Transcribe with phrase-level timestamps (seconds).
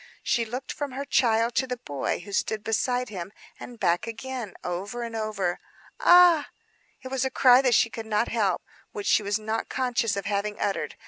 [0.23, 4.55] She looked from her child to the boy who stood beside him, and back again;
[4.63, 5.59] over and over.
[5.99, 6.49] "Ah!"
[7.03, 10.25] It was a cry that she could not help; which she was not conscious of
[10.25, 10.95] having uttered.